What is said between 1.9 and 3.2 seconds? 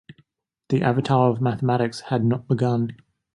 had not begun.